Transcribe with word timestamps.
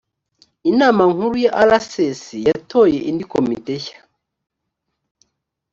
inama 0.71 1.03
nkuru 1.13 1.35
ya 1.43 1.51
rcs 1.69 2.21
yatoye 2.47 2.99
indi 3.09 3.25
komite 3.33 3.73
shya 3.83 3.99